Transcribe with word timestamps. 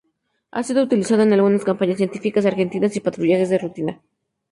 Ha 0.49 0.63
sido 0.63 0.81
utilizado 0.81 1.21
en 1.21 1.31
algunas 1.31 1.63
campañas 1.63 1.97
científicas 1.97 2.47
argentinas 2.47 2.95
y 2.95 3.01
patrullajes 3.01 3.51
de 3.51 3.59
rutina. 3.59 4.01